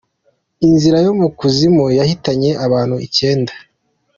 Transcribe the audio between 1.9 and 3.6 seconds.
yahitanye abantu icyenda